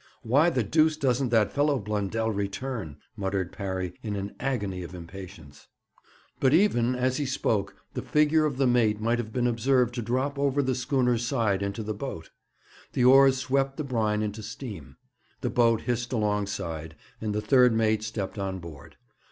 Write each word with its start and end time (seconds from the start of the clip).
'Why 0.23 0.49
the 0.49 0.63
deuce 0.63 0.97
doesn't 0.97 1.29
that 1.29 1.51
fellow 1.51 1.77
Blundell 1.77 2.31
return?' 2.31 2.97
muttered 3.15 3.51
Parry, 3.51 3.93
in 4.01 4.15
an 4.15 4.33
agony 4.39 4.81
of 4.81 4.95
impatience. 4.95 5.67
But, 6.39 6.55
even 6.55 6.95
as 6.95 7.17
he 7.17 7.27
spoke, 7.27 7.75
the 7.93 8.01
figure 8.01 8.43
of 8.45 8.57
the 8.57 8.65
mate 8.65 8.99
might 8.99 9.19
have 9.19 9.31
been 9.31 9.45
observed 9.45 9.93
to 9.93 10.01
drop 10.01 10.39
over 10.39 10.63
the 10.63 10.73
schooner's 10.73 11.23
side 11.23 11.61
into 11.61 11.83
the 11.83 11.93
boat. 11.93 12.31
The 12.93 13.05
oars 13.05 13.37
swept 13.37 13.77
the 13.77 13.83
brine 13.83 14.23
into 14.23 14.41
steam. 14.41 14.97
The 15.41 15.51
boat 15.51 15.81
hissed 15.81 16.11
alongside, 16.13 16.95
and 17.21 17.35
the 17.35 17.39
third 17.39 17.71
mate 17.71 18.01
stepped 18.01 18.39
on 18.39 18.57
board. 18.57 18.95